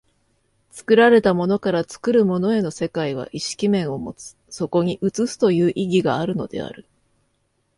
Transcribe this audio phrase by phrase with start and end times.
[0.71, 6.87] 作られたものから作るものへの世界は意識面を有つ、そこに映すという意義があるのである。